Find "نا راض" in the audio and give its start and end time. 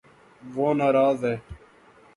0.77-1.19